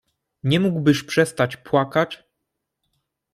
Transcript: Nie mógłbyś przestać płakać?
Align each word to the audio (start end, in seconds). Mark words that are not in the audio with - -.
Nie 0.43 0.59
mógłbyś 0.59 1.03
przestać 1.03 1.57
płakać? 1.57 2.23